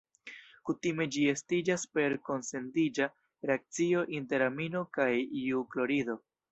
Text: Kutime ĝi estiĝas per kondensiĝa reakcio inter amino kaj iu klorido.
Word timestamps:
Kutime 0.69 1.05
ĝi 1.15 1.25
estiĝas 1.33 1.83
per 1.97 2.17
kondensiĝa 2.31 3.11
reakcio 3.51 4.05
inter 4.21 4.49
amino 4.51 4.87
kaj 4.99 5.11
iu 5.47 5.67
klorido. 5.77 6.23